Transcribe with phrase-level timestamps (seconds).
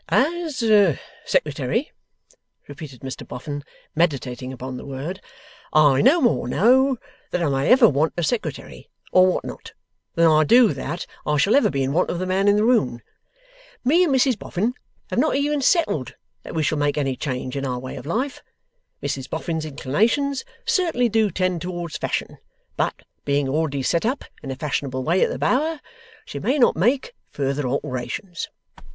[0.09, 0.63] 'As
[1.25, 1.91] Secretary,'
[2.67, 3.63] repeated Mr Boffin,
[3.95, 5.21] meditating upon the word;
[5.73, 6.97] 'I no more know
[7.29, 9.73] that I may ever want a Secretary, or what not,
[10.15, 12.63] than I do that I shall ever be in want of the man in the
[12.63, 13.03] moon.
[13.83, 14.73] Me and Mrs Boffin
[15.11, 18.41] have not even settled that we shall make any change in our way of life.
[19.03, 22.39] Mrs Boffin's inclinations certainly do tend towards Fashion;
[22.75, 25.79] but, being already set up in a fashionable way at the Bower,
[26.25, 28.49] she may not make further alterations.